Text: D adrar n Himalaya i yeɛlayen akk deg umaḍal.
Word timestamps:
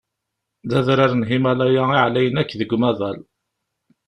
D 0.69 0.71
adrar 0.79 1.11
n 1.15 1.27
Himalaya 1.29 1.83
i 1.87 1.93
yeɛlayen 1.97 2.39
akk 2.41 2.51
deg 2.59 2.73
umaḍal. 2.75 3.19